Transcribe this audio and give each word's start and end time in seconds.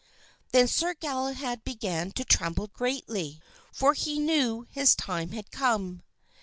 Then 0.51 0.67
Sir 0.67 0.95
Galahad 0.95 1.63
began 1.63 2.11
to 2.13 2.25
tremble 2.25 2.65
greatly, 2.69 3.39
for 3.71 3.93
he 3.93 4.17
knew 4.17 4.65
his 4.71 4.95
time 4.95 5.29
had 5.33 5.51
come. 5.51 6.01